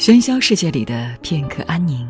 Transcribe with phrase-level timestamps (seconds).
[0.00, 2.08] 喧嚣世界里的片刻安宁。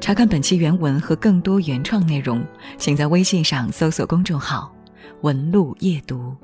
[0.00, 2.42] 查看本期原文和更多原创内容，
[2.78, 4.74] 请在微信上搜索公众号
[5.20, 6.34] “文路夜读”。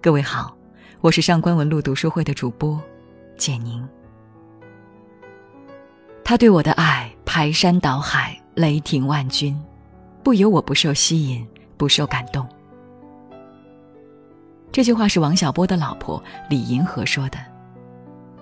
[0.00, 0.56] 各位好，
[1.00, 2.80] 我是上官文路读书会的主播
[3.36, 3.84] 简宁。
[6.22, 9.60] 他对我的爱排山倒海，雷霆万钧，
[10.22, 11.44] 不由我不受吸引，
[11.76, 12.46] 不受感动。
[14.70, 17.38] 这句话是王小波的老婆李银河说的，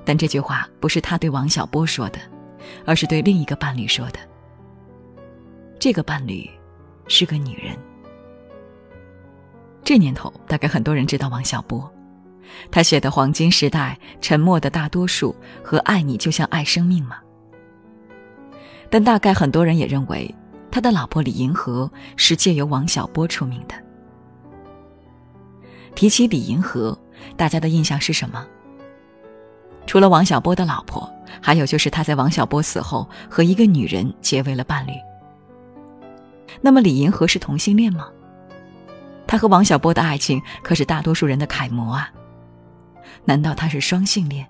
[0.09, 2.19] 但这句话不是他对王小波说的，
[2.87, 4.19] 而是对另一个伴侣说的。
[5.79, 6.49] 这个伴侣
[7.09, 7.77] 是个女人。
[9.85, 11.93] 这年头，大概很多人知道王小波，
[12.71, 17.19] 他写的《黄金时代》《沉默的大多数》和《爱你就像爱生命》嘛。
[18.88, 20.35] 但大概很多人也认为，
[20.71, 23.75] 他的老婆李银河是借由王小波出名的。
[25.95, 26.99] 提起李银河，
[27.37, 28.47] 大家的印象是什么？
[29.89, 34.93] 除了王小波的老婆，还有就是他在王小波死后和一个女人结为了伴侣。
[36.61, 38.07] 那么李银河是同性恋吗？
[39.27, 42.13] 他和王小波的爱情可是大多数人的楷模啊。
[43.25, 44.47] 难道他是双性恋？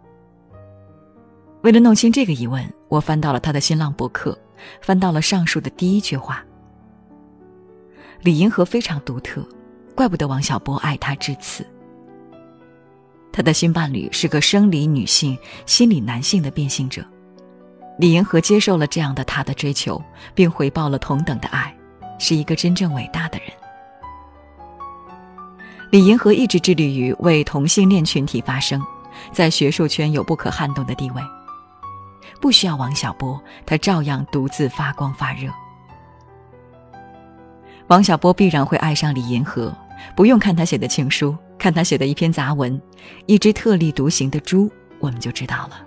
[1.63, 4.37] 为了弄清这个疑问，我翻到了他的新浪博客，
[4.81, 6.45] 翻到了上述的第一句话：
[8.23, 9.47] 李银河非常独特。
[9.95, 11.65] 怪不得王小波爱她至此。
[13.33, 17.05] 他的新伴侣是个生理女性、心理男性的变性者，
[17.99, 20.03] 李银河接受了这样的他的追求，
[20.35, 21.73] 并回报了同等的爱，
[22.19, 23.49] 是一个真正伟大的人。
[25.91, 28.83] 李银河一直致力于为同性恋群体发声，
[29.33, 31.23] 在学术圈有不可撼动的地位。
[32.41, 35.51] 不需要王小波，他照样独自发光发热。
[37.87, 39.75] 王小波必然会爱上李银河。
[40.15, 42.81] 不用看他写的情书，看他写的一篇杂文，
[43.27, 45.85] 一只特立独行的猪，我们就知道了。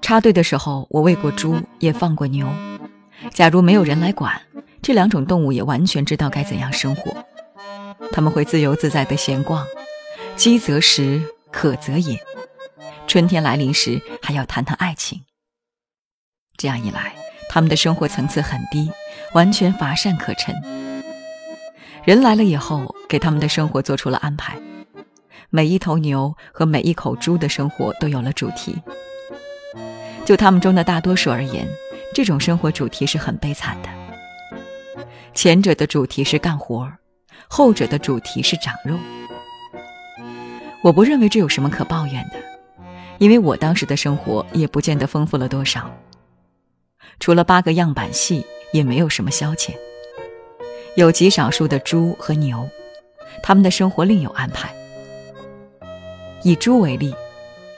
[0.00, 2.48] 插队的时候，我喂过猪，也放过牛。
[3.30, 4.40] 假如没有人来管，
[4.80, 7.24] 这两种动物也完全知道该怎样生活。
[8.12, 9.66] 他们会自由自在的闲逛，
[10.36, 11.20] 饥则食，
[11.50, 12.16] 渴则饮。
[13.08, 15.22] 春天来临时，还要谈谈爱情。
[16.56, 17.12] 这样一来，
[17.48, 18.90] 他们的生活层次很低，
[19.34, 20.54] 完全乏善可陈。
[22.04, 24.56] 人来了以后，给他们的生活做出了安排。
[25.50, 28.80] 每一头牛和每一口猪的生活都有了主题。
[30.24, 31.66] 就他们中的大多数而言，
[32.14, 33.88] 这种生活主题是很悲惨的。
[35.34, 36.90] 前者的主题是干活，
[37.48, 38.96] 后者的主题是长肉。
[40.82, 42.36] 我不认为这有什么可抱怨的，
[43.18, 45.90] 因为我当时的生活也不见得丰富了多少。
[47.18, 49.70] 除了八个样板戏，也没有什么消遣。
[50.96, 52.68] 有极少数的猪和牛，
[53.42, 54.74] 他们的生活另有安排。
[56.42, 57.14] 以猪为例，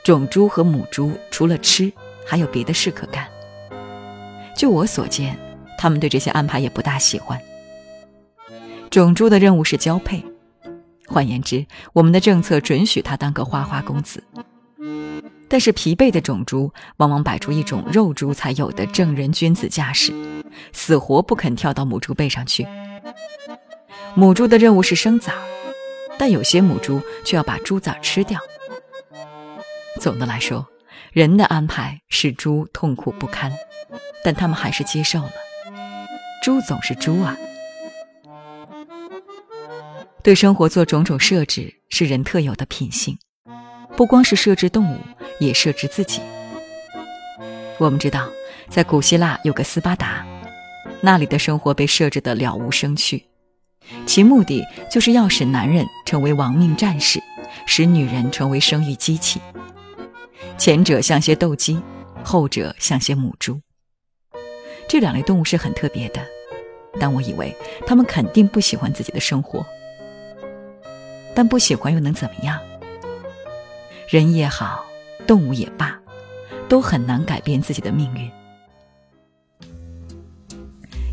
[0.03, 1.91] 种猪和母猪除了吃，
[2.25, 3.27] 还有别的事可干。
[4.55, 5.37] 就我所见，
[5.77, 7.39] 他们对这些安排也不大喜欢。
[8.89, 10.23] 种猪的任务是交配，
[11.07, 14.23] 换言之，我们的政策准许他当个花花公子。
[15.49, 20.13] 但是疲惫的种猪往往摆出一种肉猪才有的正人君子架势，
[20.71, 22.67] 死活不肯跳到母猪背上去。
[24.13, 25.33] 母猪的任务是生崽，
[26.17, 28.39] 但有些母猪却要把猪崽吃掉。
[29.99, 30.65] 总的来说，
[31.11, 33.51] 人的安排使猪痛苦不堪，
[34.23, 35.31] 但他们还是接受了。
[36.43, 37.35] 猪总是猪啊！
[40.21, 43.17] 对生活做种种设置是人特有的品性，
[43.99, 44.97] 不光是设置动物。
[45.39, 46.21] 也设置自己。
[47.77, 48.29] 我们知道，
[48.69, 50.25] 在古希腊有个斯巴达，
[51.01, 53.25] 那里的生活被设置的了无生趣，
[54.05, 57.23] 其目的就是要使男人成为亡命战士，
[57.65, 59.39] 使女人成为生育机器。
[60.57, 61.81] 前者像些斗鸡，
[62.21, 63.61] 后者像些母猪。
[64.89, 66.21] 这两类动物是很特别的，
[66.99, 67.55] 但我以为
[67.87, 69.65] 他们肯定不喜欢自己的生活。
[71.33, 72.59] 但不喜欢又能怎么样？
[74.09, 74.83] 人也好。
[75.27, 75.95] 动物也罢，
[76.67, 78.27] 都很难改变自己的命运。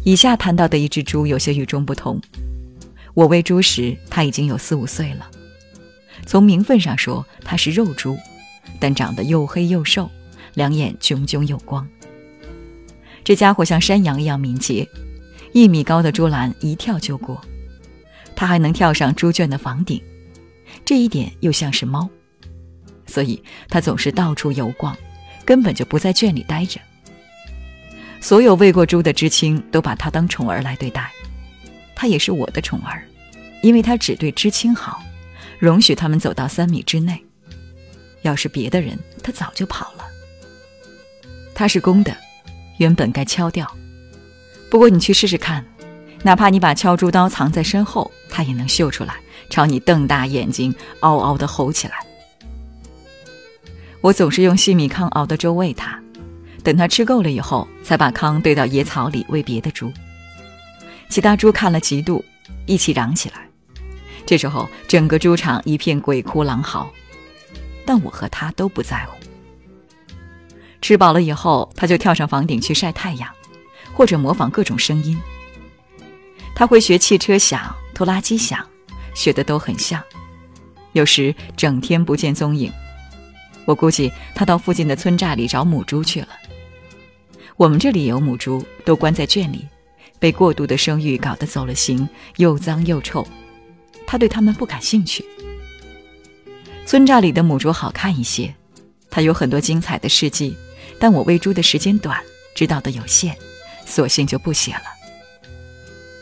[0.03, 2.19] 以下谈到的一只猪有些与众不同。
[3.13, 5.31] 我喂猪时，它已经有四五岁了。
[6.25, 8.17] 从名分上说，它是肉猪，
[8.81, 10.11] 但长得又黑又瘦，
[10.55, 11.87] 两眼炯炯有光。
[13.23, 14.89] 这家伙像山羊一样敏捷，
[15.53, 17.39] 一米高的猪栏一跳就过。
[18.35, 20.03] 它还能跳上猪圈的房顶，
[20.87, 22.09] 这一点又像是猫。
[23.17, 24.95] 所以，他总是到处游逛，
[25.43, 26.79] 根本就不在圈里待着。
[28.21, 31.11] 所有喂过猪的知青都把他当宠儿来对待，
[31.95, 33.03] 他也是我的宠儿，
[33.63, 35.03] 因为他只对知青好，
[35.59, 37.25] 容许他们走到三米之内。
[38.21, 40.05] 要是别的人，他早就跑了。
[41.55, 42.15] 他是公的，
[42.77, 43.67] 原本该敲掉。
[44.71, 45.65] 不过你去试试看，
[46.23, 49.15] 哪怕你把敲猪刀藏在身后，他也能嗅出来，
[49.49, 51.97] 朝你瞪大眼睛，嗷嗷地吼起来。
[54.07, 56.01] 我总是用细米糠熬的粥喂它，
[56.63, 59.93] 等它吃够了以后，才把糠兑到野草里喂别的猪。
[61.09, 62.23] 其他猪看了嫉妒，
[62.67, 63.49] 一起嚷起来。
[64.25, 66.89] 这时候，整个猪场一片鬼哭狼嚎。
[67.85, 69.19] 但我和他都不在乎。
[70.81, 73.29] 吃饱了以后，他就跳上房顶去晒太阳，
[73.93, 75.19] 或者模仿各种声音。
[76.55, 78.65] 他会学汽车响、拖拉机响，
[79.17, 80.01] 学的都很像。
[80.93, 82.73] 有时整天不见踪影，
[83.67, 86.29] 我估计他到附近的村寨里找母猪去了。
[87.57, 89.67] 我们这里有母猪，都关在圈里，
[90.19, 93.27] 被过度的生育搞得走了形，又脏又臭。
[94.07, 95.25] 他对他们不感兴趣。
[96.87, 98.55] 村寨里的母猪好看一些，
[99.11, 100.57] 它有很多精彩的事迹，
[101.01, 102.23] 但我喂猪的时间短，
[102.55, 103.35] 知道的有限，
[103.85, 104.85] 索性就不写了。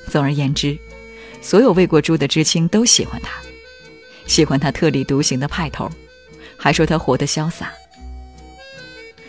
[0.09, 0.79] 总而言之，
[1.43, 3.33] 所有喂过猪的知青都喜欢它，
[4.27, 5.91] 喜欢它特立独行的派头，
[6.65, 7.71] 还说他活得潇洒。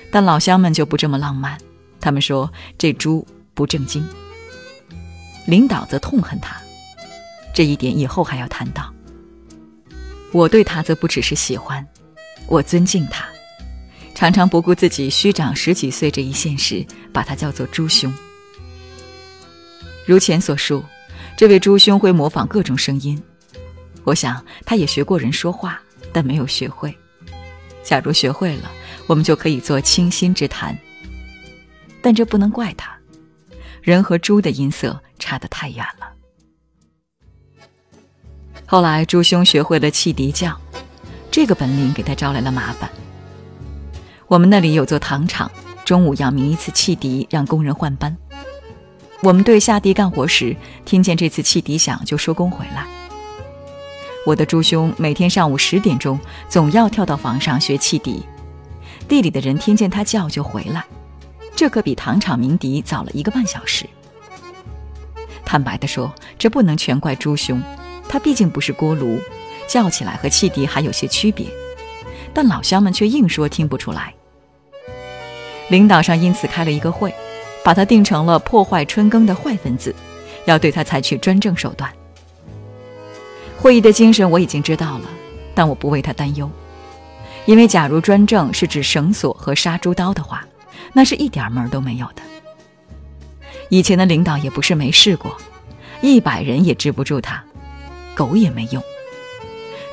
[0.10, 1.58] 但老乡们就不这么浪漫，
[2.00, 4.08] 他们说这猪不正经。
[5.46, 6.56] 领导则痛恨他，
[7.54, 8.90] 这一点以后还要谈到。
[10.32, 11.86] 我对他则不只是喜欢，
[12.48, 13.28] 我尊敬他，
[14.14, 18.14] 常常不顾自己虚长十几岁这一现实，把他叫做猪兄。
[20.06, 20.82] 如前所述，
[21.36, 23.22] 这位猪兄会模仿各种声音，
[24.06, 25.82] 我想他也学过人说话，
[26.14, 26.98] 但没有学会。
[27.86, 28.70] 假如学会了，
[29.08, 30.78] 我们就可以做倾心之谈。
[32.02, 32.92] 但这不能怪他，
[33.82, 36.12] 人和猪的音色差得太远了。
[38.66, 40.60] 后来，朱兄学会了汽笛叫，
[41.30, 42.90] 这个本领给他招来了麻烦。
[44.28, 45.50] 我们那里有座糖厂，
[45.86, 48.18] 中午要鸣一次汽笛，让工人换班。
[49.22, 52.88] 我们队下地干活时，听见这次汽笛响就收工回来。
[54.26, 56.20] 我的朱兄每天上午十点钟
[56.50, 58.26] 总要跳到房上学汽笛，
[59.08, 60.84] 地里的人听见他叫就回来，
[61.56, 63.86] 这可比糖厂鸣笛早了一个半小时。
[65.46, 67.62] 坦白地说，这不能全怪朱兄。
[68.10, 69.20] 他毕竟不是锅炉，
[69.68, 71.46] 叫起来和汽笛还有些区别，
[72.34, 74.12] 但老乡们却硬说听不出来。
[75.70, 77.14] 领导上因此开了一个会，
[77.64, 79.94] 把他定成了破坏春耕的坏分子，
[80.46, 81.92] 要对他采取专政手段。
[83.66, 85.10] 会议的精神我已经知道了，
[85.56, 86.48] 但我不为他担忧，
[87.48, 90.46] 因为假如专政是指绳索和杀猪刀的话，
[90.94, 92.22] 那是一点门都没有的。
[93.70, 95.36] 以前的领导也不是没试过，
[96.00, 97.44] 一百人也治不住他。
[98.14, 98.84] 狗也没用，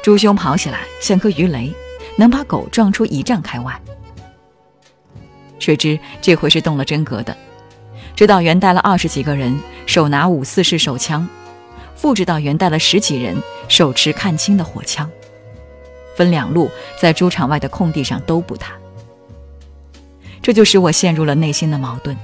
[0.02, 1.72] 猪兄跑起来像颗鱼雷，
[2.16, 3.80] 能把狗撞出一丈开外。
[5.58, 7.34] 谁知这回是动了真格的，
[8.14, 11.26] 指导员带了二十几个人，手拿五四式手枪；
[12.02, 15.08] 副指导员带了十几人，手持看清的火枪，
[16.16, 16.68] 分两路
[17.00, 18.72] 在猪场外的空地上都补他。
[20.42, 22.16] 这就使我陷入了内心的矛盾。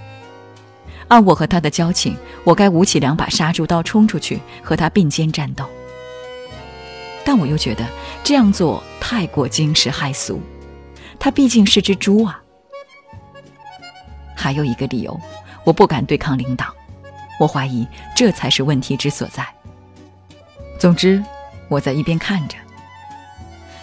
[1.07, 5.65] 按我和他的交情，我该舞起两把杀猪刀冲出去和他并肩战斗。
[7.25, 7.87] 但我又觉得
[8.25, 10.41] 这样做太过惊世骇俗，
[11.21, 12.43] 他毕竟是只猪啊。
[14.35, 15.21] 还有一个理由，
[15.63, 16.67] 我不敢对抗领导，
[17.39, 19.47] 我怀疑这才是问题之所在。
[20.79, 21.23] 总之，
[21.69, 22.57] 我在一边看着。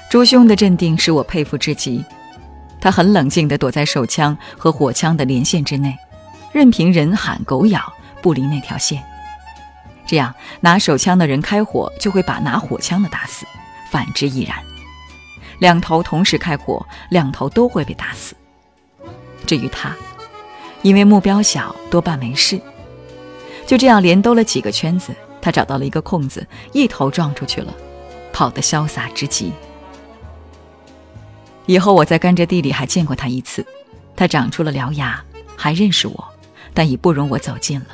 [0.09, 2.03] 朱兄的镇定使我佩服至极，
[2.79, 5.97] 他很冷静地躲在手枪和火枪的连线之内，
[6.53, 9.03] 任凭人喊狗咬，不离那条线。
[10.07, 13.45] 这样，拿手枪的人开火，就会把拿火枪的打死；
[13.91, 14.55] 反之亦然。
[15.59, 18.35] 两头同时开火，两头都会被打死。
[19.45, 19.93] 至于他，
[20.81, 22.59] 因为目标小，多半没事。
[23.65, 25.13] 就这样连兜了几个圈子，
[25.45, 27.71] 他找到了一个空子，一头撞出去了，
[28.33, 29.53] 跑得潇洒之极。
[31.67, 33.63] 以后我在甘蔗地里还见过他一次，
[34.15, 35.23] 他长出了獠牙，
[35.55, 36.27] 还认识我，
[36.73, 37.89] 但已不容我走近了。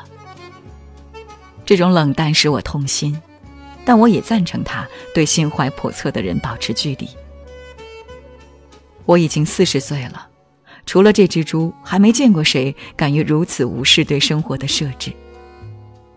[1.65, 3.21] 这种冷淡使我痛心，
[3.83, 7.09] 但我也赞成他对心怀叵测的人保持距离。
[9.03, 10.29] 我已经四十岁了，
[10.85, 15.11] 除了这只猪，还没见过谁敢于如此无视对生活的设置。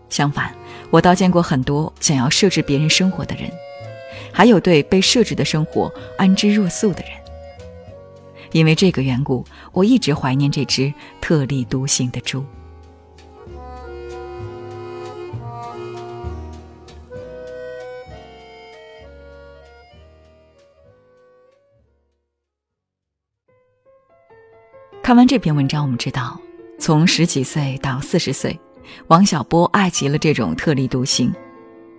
[0.09, 0.53] 相反
[0.89, 3.51] 我倒见过很多想要设置别人生活的人
[4.31, 7.11] 还有对被设置的生活安之若素的人。
[8.51, 9.43] 因为这个缘故
[9.73, 12.43] 我一直怀念这只特立独行的猪。
[25.05, 26.39] 看完这篇文章我们知道
[26.79, 28.59] 从十几岁到四十岁
[29.07, 31.31] 王小波爱极了这种特立独行，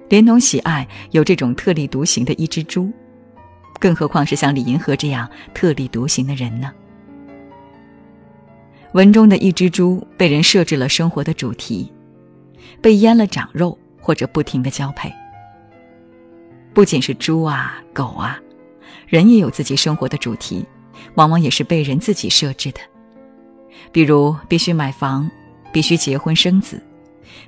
[0.09, 2.91] 连同喜爱有这种特立独行的一只猪，
[3.79, 6.73] 更何况是像李银河这样特立独行的人呢？
[8.93, 11.93] 文中的一只猪被人设置了生活的主题，
[12.81, 15.13] 被阉了长肉，或者不停的交配。
[16.73, 18.39] 不仅是猪啊、狗啊，
[19.07, 20.65] 人也有自己生活的主题，
[21.15, 22.81] 往往也是被人自己设置的。
[23.93, 25.31] 比如必须买房，
[25.77, 26.83] 必须结婚生子，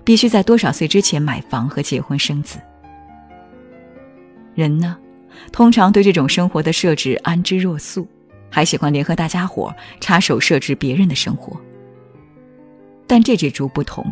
[0.04, 2.58] 必须在多少岁之前买房和结婚生子。
[4.54, 4.99] 人呢，
[5.50, 8.06] 通常对这种生活的设置安之若素。
[8.50, 11.58] 还喜欢联合大家伙插手设置别人的生活，
[13.06, 14.04] 但这只猪不同，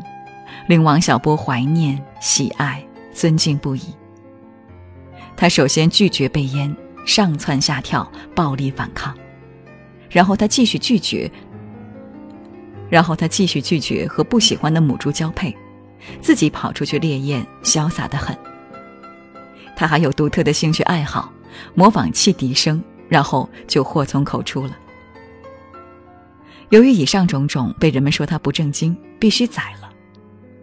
[0.66, 2.82] 令王小波怀念、喜爱、
[3.12, 3.82] 尊敬不已。
[5.37, 9.14] 他首先拒绝被阉，上蹿下跳，暴力反抗，
[10.08, 11.30] 然后他继续拒绝，
[12.88, 15.57] 然后他继续拒绝和不喜欢的母猪交配，
[16.21, 18.37] 自己跑出去猎艳，潇洒的很。
[19.76, 21.33] 他还有独特的兴趣爱好，
[21.75, 22.83] 模仿汽笛声。
[23.09, 24.76] 然后就祸从口出了。
[26.71, 29.88] 由于以上种种被人们说他不正经，必须宰了，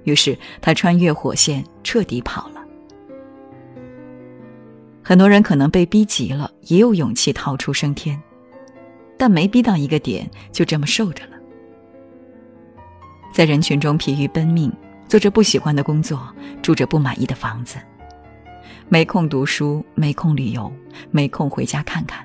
[0.03, 2.61] 于是他穿越火线，彻底跑了。
[5.01, 8.21] 很多人可能被逼急了，也有勇气逃出升天，
[9.17, 11.32] 但没逼到一个点，就这么受着了。
[13.33, 14.71] 在人群中疲于奔命，
[15.07, 17.77] 做着不喜欢的工作，住着不满意的房子，
[18.87, 20.71] 没空读书，没空旅游，
[21.09, 22.23] 没空回家看看。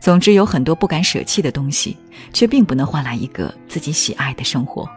[0.00, 1.96] 总之，有很多不敢舍弃的东西，
[2.32, 4.88] 却并不能换来一个自己喜爱的生活。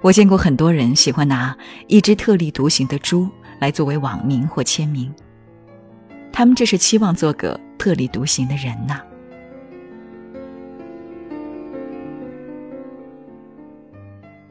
[0.00, 3.28] 我见过很多人喜欢拿一只特立独行的猪
[3.60, 5.14] 来作为网名或签名，
[6.32, 9.00] 他们这是期望做个特立独行的人呐。